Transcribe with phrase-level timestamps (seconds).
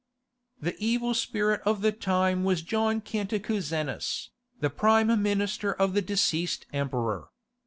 [0.63, 6.65] _)The evil spirit of the time was John Cantacuzenus, the prime minister of the deceased
[6.73, 7.29] emperor.